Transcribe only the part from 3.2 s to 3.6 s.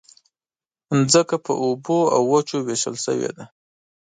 ده.